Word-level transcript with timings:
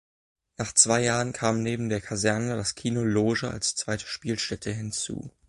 Nach 0.57 0.73
zwei 0.73 1.03
Jahren 1.03 1.31
kam 1.31 1.61
neben 1.61 1.87
der 1.87 2.01
Kaserne 2.01 2.55
das 2.55 2.73
Kino 2.73 3.03
Loge 3.03 3.51
als 3.51 3.75
zweite 3.75 4.07
Spielstätte 4.07 4.71
hinzu. 4.73 5.31